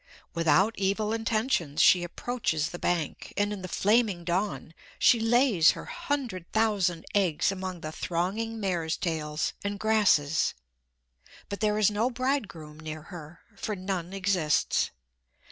[0.33, 5.85] Without evil intentions she approaches the bank, and in the flaming dawn she lays her
[5.85, 10.55] hundred thousand eggs among the thronging mare's tails and grasses.
[11.49, 14.89] But there is no bridegroom near her, for none exists.